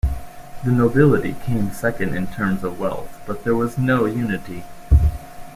The 0.63 0.71
nobility 0.71 1.35
came 1.45 1.71
second 1.71 2.15
in 2.15 2.25
terms 2.25 2.63
of 2.63 2.79
wealth, 2.79 3.21
but 3.27 3.43
there 3.43 3.53
was 3.55 3.77
no 3.77 4.05
unity. 4.05 4.63